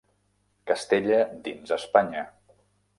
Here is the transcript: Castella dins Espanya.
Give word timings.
Castella 0.71 1.21
dins 1.49 1.77
Espanya. 1.79 2.29